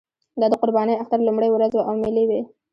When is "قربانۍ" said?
0.61-0.95